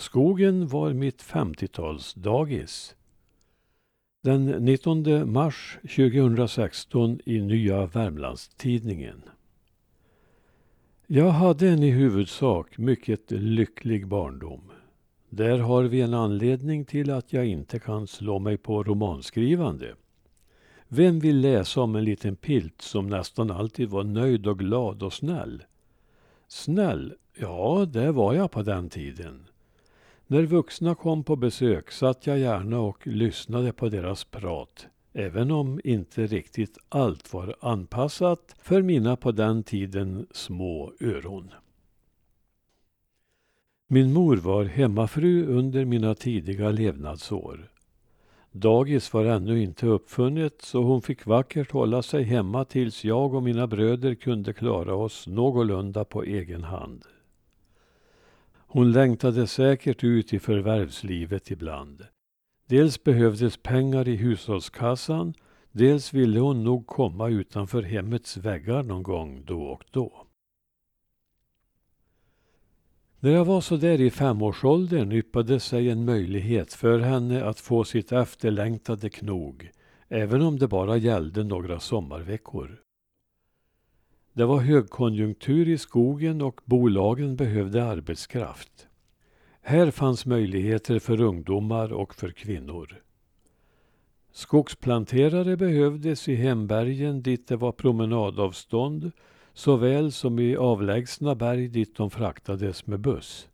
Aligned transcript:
Skogen 0.00 0.68
var 0.68 0.92
mitt 0.92 1.22
50-talsdagis. 1.22 2.94
Den 4.22 4.46
19 4.46 5.32
mars 5.32 5.78
2016 5.82 7.20
i 7.24 7.40
Nya 7.40 7.86
Värmlandstidningen. 7.86 9.22
Jag 11.06 11.30
hade 11.30 11.68
en 11.68 11.82
i 11.82 11.90
huvudsak 11.90 12.78
mycket 12.78 13.30
lycklig 13.30 14.06
barndom. 14.06 14.60
Där 15.28 15.58
har 15.58 15.84
vi 15.84 16.00
en 16.00 16.14
anledning 16.14 16.84
till 16.84 17.10
att 17.10 17.32
jag 17.32 17.46
inte 17.46 17.78
kan 17.78 18.06
slå 18.06 18.38
mig 18.38 18.56
på 18.56 18.82
romanskrivande. 18.82 19.94
Vem 20.88 21.18
vill 21.18 21.40
läsa 21.40 21.80
om 21.80 21.96
en 21.96 22.04
liten 22.04 22.36
pilt 22.36 22.82
som 22.82 23.06
nästan 23.06 23.50
alltid 23.50 23.88
var 23.88 24.04
nöjd 24.04 24.46
och 24.46 24.58
glad 24.58 25.02
och 25.02 25.12
snäll? 25.12 25.62
Snäll? 26.48 27.14
Ja, 27.38 27.86
det 27.92 28.12
var 28.12 28.34
jag 28.34 28.50
på 28.50 28.62
den 28.62 28.88
tiden. 28.88 29.46
När 30.30 30.42
vuxna 30.42 30.94
kom 30.94 31.24
på 31.24 31.36
besök 31.36 31.90
satt 31.90 32.26
jag 32.26 32.38
gärna 32.38 32.80
och 32.80 33.06
lyssnade 33.06 33.72
på 33.72 33.88
deras 33.88 34.24
prat. 34.24 34.86
Även 35.12 35.50
om 35.50 35.80
inte 35.84 36.26
riktigt 36.26 36.78
allt 36.88 37.32
var 37.32 37.56
anpassat 37.60 38.56
för 38.62 38.82
mina 38.82 39.16
på 39.16 39.32
den 39.32 39.62
tiden 39.62 40.26
små 40.30 40.92
öron. 41.00 41.50
Min 43.88 44.12
mor 44.12 44.36
var 44.36 44.64
hemmafru 44.64 45.46
under 45.46 45.84
mina 45.84 46.14
tidiga 46.14 46.70
levnadsår. 46.70 47.70
Dagis 48.52 49.12
var 49.12 49.24
ännu 49.24 49.62
inte 49.62 49.86
uppfunnet 49.86 50.62
så 50.62 50.82
hon 50.82 51.02
fick 51.02 51.26
vackert 51.26 51.70
hålla 51.70 52.02
sig 52.02 52.22
hemma 52.22 52.64
tills 52.64 53.04
jag 53.04 53.34
och 53.34 53.42
mina 53.42 53.66
bröder 53.66 54.14
kunde 54.14 54.52
klara 54.52 54.94
oss 54.94 55.26
någorlunda 55.26 56.04
på 56.04 56.22
egen 56.22 56.64
hand. 56.64 57.04
Hon 58.72 58.92
längtade 58.92 59.46
säkert 59.46 60.04
ut 60.04 60.32
i 60.32 60.38
förvärvslivet 60.38 61.50
ibland. 61.50 62.06
Dels 62.66 63.04
behövdes 63.04 63.56
pengar 63.56 64.08
i 64.08 64.16
hushållskassan, 64.16 65.34
dels 65.72 66.12
ville 66.12 66.40
hon 66.40 66.64
nog 66.64 66.86
komma 66.86 67.28
utanför 67.28 67.82
hemmets 67.82 68.36
väggar 68.36 68.82
någon 68.82 69.02
gång 69.02 69.44
då 69.44 69.62
och 69.62 69.84
då. 69.90 70.26
När 73.20 73.30
jag 73.30 73.44
var 73.44 73.60
så 73.60 73.76
där 73.76 74.00
i 74.00 74.10
femårsåldern 74.10 75.12
yppade 75.12 75.60
sig 75.60 75.90
en 75.90 76.04
möjlighet 76.04 76.72
för 76.72 76.98
henne 76.98 77.44
att 77.44 77.60
få 77.60 77.84
sitt 77.84 78.12
efterlängtade 78.12 79.10
knog, 79.10 79.70
även 80.08 80.42
om 80.42 80.58
det 80.58 80.68
bara 80.68 80.96
gällde 80.96 81.44
några 81.44 81.80
sommarveckor. 81.80 82.82
Det 84.32 84.44
var 84.44 84.60
högkonjunktur 84.60 85.68
i 85.68 85.78
skogen 85.78 86.42
och 86.42 86.60
bolagen 86.64 87.36
behövde 87.36 87.84
arbetskraft. 87.84 88.88
Här 89.62 89.90
fanns 89.90 90.26
möjligheter 90.26 90.98
för 90.98 91.20
ungdomar 91.20 91.92
och 91.92 92.14
för 92.14 92.30
kvinnor. 92.30 93.02
Skogsplanterare 94.32 95.56
behövdes 95.56 96.28
i 96.28 96.34
hembergen 96.34 97.22
dit 97.22 97.48
det 97.48 97.56
var 97.56 97.72
promenadavstånd 97.72 99.12
såväl 99.52 100.12
som 100.12 100.38
i 100.38 100.56
avlägsna 100.56 101.34
berg 101.34 101.68
dit 101.68 101.96
de 101.96 102.10
fraktades 102.10 102.86
med 102.86 103.00
buss. 103.00 103.48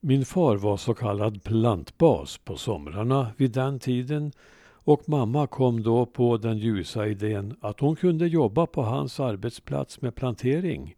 Min 0.00 0.24
far 0.24 0.56
var 0.56 0.76
så 0.76 0.94
kallad 0.94 1.42
plantbas 1.42 2.38
på 2.38 2.56
somrarna 2.56 3.32
vid 3.36 3.52
den 3.52 3.78
tiden 3.78 4.32
och 4.84 5.08
mamma 5.08 5.46
kom 5.46 5.82
då 5.82 6.06
på 6.06 6.36
den 6.36 6.58
ljusa 6.58 7.06
idén 7.06 7.56
att 7.60 7.80
hon 7.80 7.96
kunde 7.96 8.26
jobba 8.26 8.66
på 8.66 8.82
hans 8.82 9.20
arbetsplats 9.20 10.00
med 10.00 10.14
plantering. 10.14 10.96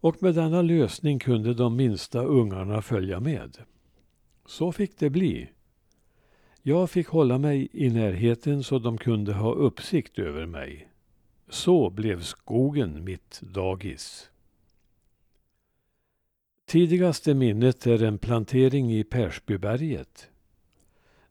Och 0.00 0.22
med 0.22 0.34
denna 0.34 0.62
lösning 0.62 1.18
kunde 1.18 1.54
de 1.54 1.76
minsta 1.76 2.22
ungarna 2.24 2.82
följa 2.82 3.20
med. 3.20 3.58
Så 4.46 4.72
fick 4.72 4.98
det 4.98 5.10
bli. 5.10 5.50
Jag 6.62 6.90
fick 6.90 7.08
hålla 7.08 7.38
mig 7.38 7.68
i 7.72 7.90
närheten 7.90 8.62
så 8.62 8.78
de 8.78 8.98
kunde 8.98 9.32
ha 9.34 9.52
uppsikt 9.52 10.18
över 10.18 10.46
mig. 10.46 10.88
Så 11.48 11.90
blev 11.90 12.20
skogen 12.20 13.04
mitt 13.04 13.40
dagis. 13.40 14.30
Tidigaste 16.66 17.34
minnet 17.34 17.86
är 17.86 18.02
en 18.02 18.18
plantering 18.18 18.92
i 18.92 19.04
Persbyberget. 19.04 20.31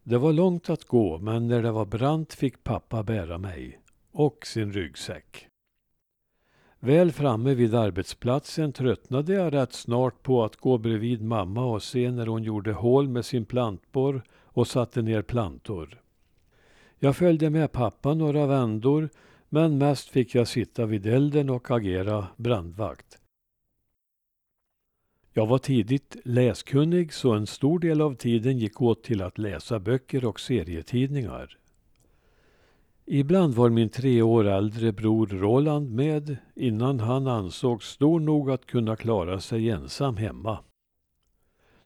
Det 0.04 0.18
var 0.18 0.34
långt 0.34 0.70
att 0.70 0.86
gå 0.86 1.18
men 1.18 1.48
när 1.48 1.64
det 1.64 1.72
var 1.72 1.86
brant 1.86 2.34
fick 2.34 2.64
pappa 2.64 3.04
bära 3.04 3.38
mig 3.38 3.80
och 4.12 4.46
sin 4.46 4.74
ryggsäck. 4.74 5.48
Väl 6.80 7.12
framme 7.12 7.54
vid 7.54 7.76
arbetsplatsen 7.76 8.74
tröttnade 8.74 9.34
jag 9.34 9.54
rätt 9.54 9.74
snart 9.74 10.24
på 10.24 10.44
att 10.44 10.56
gå 10.56 10.78
bredvid 10.78 11.22
mamma 11.22 11.66
och 11.66 11.84
se 11.84 12.12
när 12.12 12.28
hon 12.28 12.44
gjorde 12.44 12.74
hål 12.74 13.08
med 13.08 13.26
sin 13.26 13.46
plantborr 13.46 14.24
och 14.44 14.68
satte 14.68 15.02
ner 15.02 15.22
plantor. 15.22 16.02
Jag 17.00 17.16
följde 17.16 17.50
med 17.50 17.72
pappa 17.72 18.14
några 18.14 18.46
vändor 18.46 19.10
men 19.50 19.78
mest 19.78 20.10
fick 20.10 20.36
jag 20.36 20.48
sitta 20.48 20.86
vid 20.86 21.06
elden 21.06 21.50
och 21.50 21.72
agera 21.72 22.28
brandvakt. 22.38 23.21
Jag 25.34 25.48
var 25.48 25.58
tidigt 25.58 26.18
läskunnig 26.24 27.14
så 27.14 27.34
en 27.34 27.48
stor 27.48 27.80
del 27.80 28.02
av 28.02 28.16
tiden 28.16 28.58
gick 28.58 28.82
åt 28.82 29.04
till 29.04 29.22
att 29.22 29.38
läsa 29.38 29.80
böcker 29.80 30.26
och 30.26 30.40
serietidningar. 30.40 31.58
Ibland 33.06 33.54
var 33.54 33.70
min 33.70 33.90
tre 33.90 34.22
år 34.22 34.48
äldre 34.48 34.92
bror 34.92 35.28
Roland 35.28 35.92
med 35.92 36.38
innan 36.56 37.00
han 37.00 37.28
ansågs 37.28 37.86
stor 37.86 38.20
nog 38.20 38.52
att 38.52 38.66
kunna 38.66 38.96
klara 38.96 39.40
sig 39.40 39.70
ensam 39.70 40.18
hemma. 40.18 40.60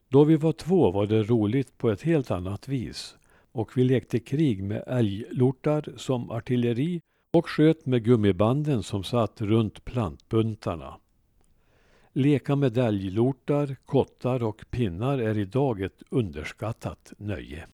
Då 0.08 0.24
vi 0.24 0.36
var 0.36 0.52
två 0.52 0.90
var 0.90 1.06
det 1.06 1.22
roligt 1.22 1.78
på 1.78 1.90
ett 1.90 2.02
helt 2.02 2.30
annat 2.30 2.68
vis 2.68 3.16
och 3.52 3.76
vi 3.76 3.84
lekte 3.84 4.18
krig 4.18 4.62
med 4.62 4.84
älglortar 4.86 5.94
som 5.96 6.30
artilleri 6.30 7.00
och 7.32 7.48
sköt 7.48 7.86
med 7.86 8.04
gummibanden 8.04 8.82
som 8.82 9.04
satt 9.04 9.40
runt 9.40 9.84
plantbuntarna. 9.84 10.94
Leka 12.18 12.56
med 12.56 12.78
älglortar, 12.78 13.76
kottar 13.86 14.42
och 14.42 14.64
pinnar 14.70 15.18
är 15.18 15.38
idag 15.38 15.80
ett 15.80 16.02
underskattat 16.10 17.12
nöje. 17.18 17.66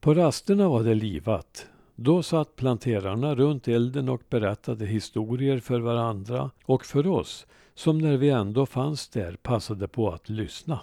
På 0.00 0.14
rasterna 0.14 0.68
var 0.68 0.82
det 0.82 0.94
livat. 0.94 1.66
Då 1.94 2.22
satt 2.22 2.56
planterarna 2.56 3.34
runt 3.34 3.68
elden 3.68 4.08
och 4.08 4.22
berättade 4.28 4.86
historier 4.86 5.58
för 5.58 5.80
varandra 5.80 6.50
och 6.64 6.84
för 6.84 7.06
oss 7.06 7.46
som 7.74 7.98
när 7.98 8.16
vi 8.16 8.30
ändå 8.30 8.66
fanns 8.66 9.08
där 9.08 9.36
passade 9.36 9.88
på 9.88 10.10
att 10.10 10.28
lyssna. 10.28 10.80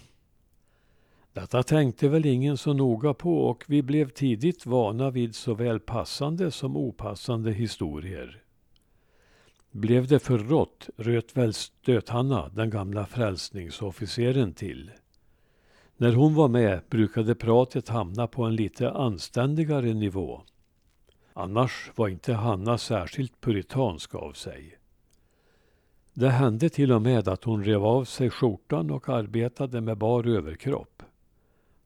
Detta 1.34 1.63
tänkte 1.63 2.07
väl 2.07 2.25
ingen 2.25 2.57
så 2.57 2.73
noga 2.73 3.13
på 3.13 3.38
och 3.38 3.63
vi 3.68 3.81
blev 3.81 4.09
tidigt 4.09 4.66
vana 4.66 5.09
vid 5.09 5.35
såväl 5.35 5.79
passande 5.79 6.51
som 6.51 6.78
opassande 6.78 7.51
historier. 7.51 8.44
Blev 9.72 10.07
det 10.07 10.19
för 10.19 10.38
rått 10.38 10.90
röt 10.97 11.38
väl 11.38 11.53
Stöthanna, 11.53 12.50
den 12.50 12.69
gamla 12.69 13.06
frälsningsofficeren, 13.06 14.53
till. 14.53 14.91
När 15.97 16.13
hon 16.13 16.35
var 16.35 16.47
med 16.47 16.81
brukade 16.90 17.35
pratet 17.35 17.90
hamna 17.90 18.28
på 18.28 18.44
en 18.44 18.56
lite 18.56 18.91
anständigare 18.91 19.94
nivå. 19.94 20.41
Annars 21.34 21.91
var 21.96 22.07
inte 22.07 22.34
Hanna 22.34 22.78
särskilt 22.78 23.41
puritansk 23.41 24.16
av 24.16 24.34
sig. 24.34 24.78
Det 26.13 26.30
hände 26.30 26.69
till 26.69 26.92
och 26.92 27.01
med 27.01 27.27
att 27.27 27.44
hon 27.44 27.63
rev 27.63 27.86
av 27.86 28.04
sig 28.04 28.30
skjortan 28.30 28.92
och 28.92 29.10
arbetade 29.10 29.81
med 29.81 29.98
bar 29.98 30.27
överkropp. 30.27 31.04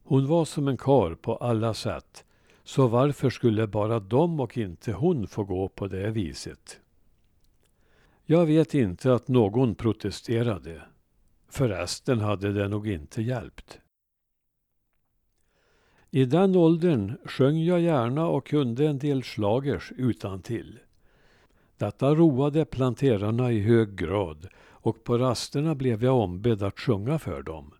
Hon 0.04 0.28
var 0.28 0.46
som 0.46 0.68
en 0.68 0.78
kar 0.78 1.16
på 1.16 1.36
alla 1.36 1.74
sätt, 1.74 2.26
så 2.64 2.88
varför 2.88 3.30
skulle 3.30 3.68
bara 3.68 4.00
de 4.00 4.40
och 4.40 4.58
inte 4.58 4.92
hon 4.92 5.28
få 5.28 5.44
gå 5.44 5.68
på 5.68 5.88
det 5.88 6.10
viset? 6.10 6.80
Jag 8.26 8.46
vet 8.46 8.74
inte 8.74 9.14
att 9.14 9.28
någon 9.28 9.76
protesterade. 9.76 10.82
Förresten 11.50 12.20
hade 12.20 12.54
det 12.54 12.68
nog 12.68 12.88
inte 12.88 13.22
hjälpt. 13.22 13.80
I 16.12 16.26
den 16.26 16.56
åldern 16.56 17.18
sjöng 17.26 17.64
jag 17.64 17.82
gärna 17.82 18.28
och 18.28 18.48
kunde 18.48 18.88
en 18.88 19.00
del 19.00 19.24
slagers 19.24 19.92
utan 19.98 20.42
till. 20.42 20.80
Detta 21.78 22.16
roade 22.16 22.66
planterarna 22.66 23.52
i 23.52 23.60
hög 23.60 23.96
grad 23.96 24.48
och 24.58 25.04
på 25.04 25.18
rasterna 25.18 25.76
blev 25.76 26.04
jag 26.04 26.20
ombedd 26.20 26.64
att 26.64 26.80
sjunga 26.80 27.20
för 27.20 27.44
dem. 27.44 27.74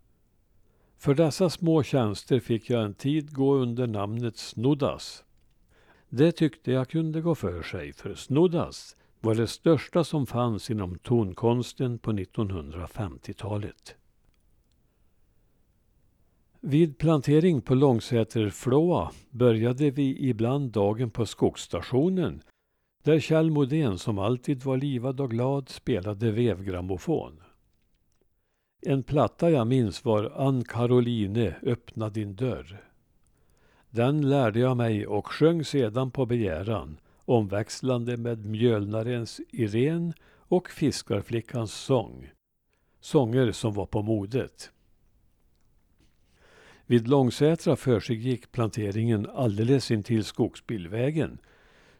För 0.98 1.14
dessa 1.14 1.50
små 1.50 1.82
tjänster 1.82 2.40
fick 2.40 2.70
jag 2.70 2.84
en 2.84 2.94
tid 2.94 3.34
gå 3.34 3.54
under 3.54 3.86
namnet 3.86 4.36
Snoddas. 4.36 5.24
Det 6.08 6.32
tyckte 6.32 6.72
jag 6.72 6.88
kunde 6.88 7.20
gå 7.20 7.34
för 7.34 7.62
sig, 7.62 7.92
för 7.92 8.14
Snoddas 8.14 8.96
var 9.24 9.34
det 9.34 9.46
största 9.46 10.04
som 10.04 10.26
fanns 10.26 10.70
inom 10.70 10.98
tonkonsten 10.98 11.98
på 11.98 12.12
1950-talet. 12.12 13.96
Vid 16.60 16.98
plantering 16.98 17.60
på 17.60 17.74
Långsäterflåa 17.74 19.10
började 19.30 19.90
vi 19.90 20.28
ibland 20.28 20.72
dagen 20.72 21.10
på 21.10 21.26
skogsstationen 21.26 22.42
där 23.02 23.20
Kjell 23.20 23.50
Modén 23.50 23.98
som 23.98 24.18
alltid 24.18 24.62
var 24.62 24.76
livad 24.76 25.20
och 25.20 25.30
glad 25.30 25.68
spelade 25.68 26.30
vevgrammofon. 26.30 27.42
En 28.86 29.02
platta 29.02 29.50
jag 29.50 29.66
minns 29.66 30.04
var 30.04 30.32
Ann 30.36 30.64
Caroline, 30.64 31.52
öppna 31.62 32.10
din 32.10 32.36
dörr. 32.36 32.84
Den 33.90 34.28
lärde 34.28 34.60
jag 34.60 34.76
mig 34.76 35.06
och 35.06 35.26
sjöng 35.26 35.64
sedan 35.64 36.10
på 36.10 36.26
begäran, 36.26 36.96
omväxlande 37.24 38.16
med 38.16 38.46
mjölnarens 38.46 39.40
Irene 39.50 40.12
och 40.48 40.70
fiskarflickans 40.70 41.74
sång. 41.74 42.30
Sånger 43.00 43.52
som 43.52 43.74
var 43.74 43.86
på 43.86 44.02
modet. 44.02 44.70
Vid 46.86 47.08
Långsätra 47.08 47.76
försiggick 47.76 48.52
planteringen 48.52 49.26
alldeles 49.34 49.90
intill 49.90 50.24
skogsbilvägen. 50.24 51.38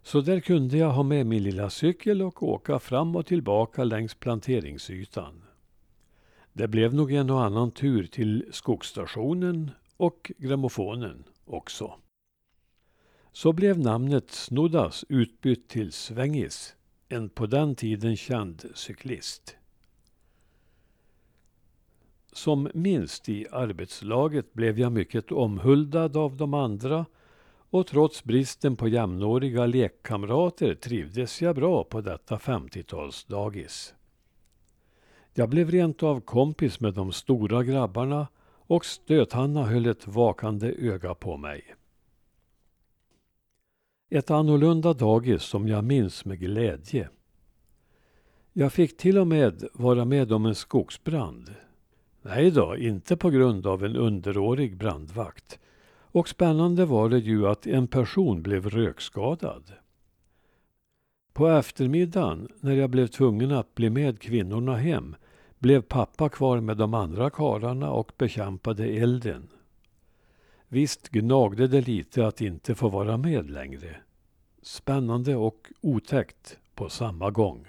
Så 0.02 0.20
där 0.20 0.40
kunde 0.40 0.78
jag 0.78 0.90
ha 0.90 1.02
med 1.02 1.26
min 1.26 1.42
lilla 1.42 1.70
cykel 1.70 2.22
och 2.22 2.42
åka 2.42 2.78
fram 2.78 3.16
och 3.16 3.26
tillbaka 3.26 3.84
längs 3.84 4.14
planteringsytan. 4.14 5.42
Det 6.52 6.68
blev 6.68 6.94
nog 6.94 7.12
en 7.12 7.30
och 7.30 7.44
annan 7.44 7.70
tur 7.70 8.06
till 8.06 8.48
skogsstationen 8.50 9.70
och 9.96 10.32
grammofonen 10.38 11.24
också. 11.44 11.94
Så 13.36 13.52
blev 13.52 13.78
namnet 13.78 14.30
Snoddas 14.30 15.04
utbytt 15.08 15.68
till 15.68 15.92
Svängis, 15.92 16.74
en 17.08 17.28
på 17.28 17.46
den 17.46 17.74
tiden 17.74 18.16
känd 18.16 18.64
cyklist. 18.74 19.56
Som 22.32 22.70
minst 22.74 23.28
i 23.28 23.46
arbetslaget 23.50 24.52
blev 24.52 24.78
jag 24.78 24.92
mycket 24.92 25.32
omhuldad 25.32 26.16
av 26.16 26.36
de 26.36 26.54
andra 26.54 27.06
och 27.70 27.86
trots 27.86 28.24
bristen 28.24 28.76
på 28.76 28.88
jämnåriga 28.88 29.66
lekkamrater 29.66 30.74
trivdes 30.74 31.42
jag 31.42 31.56
bra 31.56 31.84
på 31.84 32.00
detta 32.00 32.36
50-talsdagis. 32.36 33.94
Jag 35.32 35.48
blev 35.48 35.70
rent 35.70 36.02
av 36.02 36.20
kompis 36.20 36.80
med 36.80 36.94
de 36.94 37.12
stora 37.12 37.64
grabbarna 37.64 38.26
och 38.66 38.84
Stöthanna 38.84 39.64
höll 39.64 39.86
ett 39.86 40.06
vakande 40.06 40.74
öga 40.78 41.14
på 41.14 41.36
mig. 41.36 41.74
Ett 44.10 44.30
annorlunda 44.30 44.92
dagis 44.92 45.42
som 45.42 45.68
jag 45.68 45.84
minns 45.84 46.24
med 46.24 46.38
glädje. 46.38 47.08
Jag 48.52 48.72
fick 48.72 48.96
till 48.96 49.18
och 49.18 49.26
med 49.26 49.64
vara 49.72 50.04
med 50.04 50.32
om 50.32 50.46
en 50.46 50.54
skogsbrand. 50.54 51.54
Nej 52.22 52.50
då, 52.50 52.76
inte 52.76 53.16
på 53.16 53.30
grund 53.30 53.66
av 53.66 53.84
en 53.84 53.96
underårig 53.96 54.76
brandvakt. 54.76 55.58
Och 55.96 56.28
spännande 56.28 56.84
var 56.84 57.08
det 57.08 57.18
ju 57.18 57.46
att 57.46 57.66
en 57.66 57.86
person 57.86 58.42
blev 58.42 58.70
rökskadad. 58.70 59.72
På 61.32 61.48
eftermiddagen, 61.48 62.48
när 62.60 62.72
jag 62.72 62.90
blev 62.90 63.06
tvungen 63.06 63.52
att 63.52 63.74
bli 63.74 63.90
med 63.90 64.20
kvinnorna 64.20 64.76
hem, 64.76 65.16
blev 65.58 65.82
pappa 65.82 66.28
kvar 66.28 66.60
med 66.60 66.76
de 66.76 66.94
andra 66.94 67.30
karlarna 67.30 67.90
och 67.90 68.12
bekämpade 68.18 68.86
elden. 68.86 69.48
Visst 70.74 71.08
gnagde 71.08 71.66
det 71.66 71.80
lite 71.80 72.26
att 72.26 72.40
inte 72.40 72.74
få 72.74 72.88
vara 72.88 73.16
med 73.16 73.50
längre. 73.50 73.96
Spännande 74.62 75.36
och 75.36 75.72
otäckt 75.80 76.58
på 76.74 76.88
samma 76.88 77.30
gång. 77.30 77.66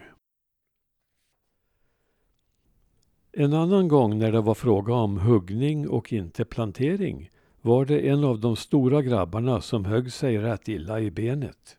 En 3.31 3.53
annan 3.53 3.87
gång 3.87 4.19
när 4.19 4.31
det 4.31 4.41
var 4.41 4.53
fråga 4.53 4.93
om 4.93 5.17
huggning 5.17 5.89
och 5.89 6.13
inte 6.13 6.45
plantering 6.45 7.29
var 7.61 7.85
det 7.85 8.09
en 8.09 8.23
av 8.23 8.39
de 8.39 8.55
stora 8.55 9.01
grabbarna 9.01 9.61
som 9.61 9.85
högg 9.85 10.11
sig 10.11 10.37
rätt 10.37 10.67
illa 10.67 10.99
i 10.99 11.11
benet. 11.11 11.77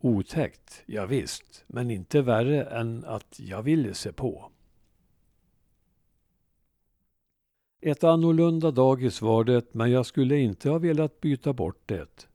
Otäckt, 0.00 0.82
ja 0.86 1.06
visst, 1.06 1.64
men 1.66 1.90
inte 1.90 2.22
värre 2.22 2.64
än 2.64 3.04
att 3.04 3.40
jag 3.40 3.62
ville 3.62 3.94
se 3.94 4.12
på. 4.12 4.51
Ett 7.84 8.04
annorlunda 8.04 8.70
dagis 8.70 9.22
var 9.22 9.44
det, 9.44 9.74
men 9.74 9.90
jag 9.90 10.06
skulle 10.06 10.38
inte 10.38 10.70
ha 10.70 10.78
velat 10.78 11.20
byta 11.20 11.52
bort 11.52 11.82
det. 11.86 12.28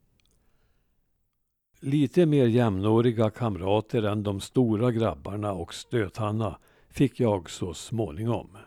Lite 1.79 2.25
mer 2.25 2.45
jämnåriga 2.45 3.29
kamrater 3.29 4.03
än 4.03 4.23
de 4.23 4.39
stora 4.39 4.91
grabbarna 4.91 5.51
och 5.51 5.73
Stöthanna 5.73 6.59
fick 6.89 7.19
jag 7.19 7.49
så 7.49 7.73
småningom. 7.73 8.57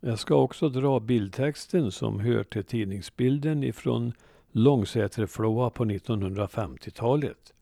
Jag 0.00 0.18
ska 0.18 0.34
också 0.34 0.68
dra 0.68 1.00
bildtexten 1.00 1.92
som 1.92 2.20
hör 2.20 2.44
till 2.44 2.64
tidningsbilden 2.64 3.64
ifrån 3.64 4.12
Långsäterflåa 4.52 5.70
på 5.70 5.84
1950-talet. 5.84 7.54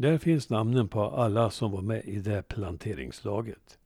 Där 0.00 0.18
finns 0.18 0.50
namnen 0.50 0.88
på 0.88 1.02
alla 1.02 1.50
som 1.50 1.72
var 1.72 1.82
med 1.82 2.04
i 2.04 2.18
det 2.18 2.48
planteringslaget. 2.48 3.78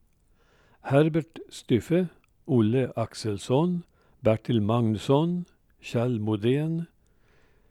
Herbert 0.81 1.39
Styffe, 1.49 2.07
Olle 2.45 2.93
Axelsson, 2.97 3.83
Bertil 4.21 4.61
Magnusson, 4.63 5.45
Kjell 5.81 6.21
Modén, 6.21 6.85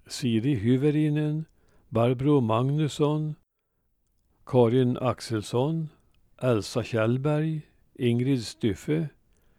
Siri 0.07 0.55
Hyverinen, 0.55 1.45
Barbro 1.89 2.41
Magnusson, 2.41 3.35
Karin 4.45 4.97
Axelsson, 4.97 5.89
Elsa 6.41 6.83
Kjellberg, 6.83 7.61
Ingrid 7.95 8.43
Styffe, 8.43 9.09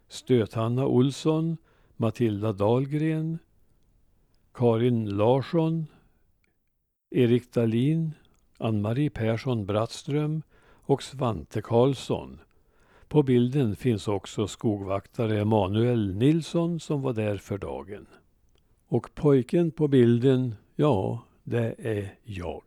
Stöthanna 0.08 0.86
Olsson, 0.86 1.58
Matilda 1.96 2.52
Dahlgren, 2.52 3.38
Karin 4.52 5.16
Larsson, 5.16 5.86
Erik 7.10 7.54
Dahlin, 7.54 8.14
Ann-Marie 8.62 9.10
Persson 9.10 9.66
Brattström 9.66 10.42
och 10.84 11.02
Svante 11.02 11.62
Karlsson. 11.62 12.40
På 13.08 13.22
bilden 13.22 13.76
finns 13.76 14.08
också 14.08 14.46
skogvaktare 14.46 15.40
Emanuel 15.40 16.14
Nilsson 16.14 16.80
som 16.80 17.02
var 17.02 17.12
där 17.12 17.36
för 17.36 17.58
dagen. 17.58 18.06
Och 18.88 19.14
pojken 19.14 19.70
på 19.70 19.88
bilden, 19.88 20.54
ja, 20.76 21.24
det 21.44 21.74
är 21.78 22.14
jag. 22.24 22.62